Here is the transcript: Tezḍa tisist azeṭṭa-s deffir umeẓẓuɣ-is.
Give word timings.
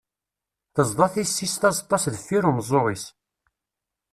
Tezḍa 0.73 1.07
tisist 1.13 1.63
azeṭṭa-s 1.69 2.05
deffir 2.13 2.43
umeẓẓuɣ-is. 2.49 3.05